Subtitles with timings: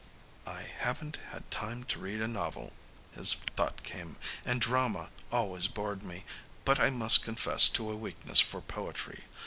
[0.47, 1.19] "I haven't
[1.51, 2.73] time to read a novel,"
[3.11, 6.25] his thought came, "and drama always bored me,
[6.65, 9.25] but I must confess to a weakness for poetry.